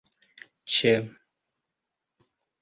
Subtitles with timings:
[0.75, 0.93] ĉe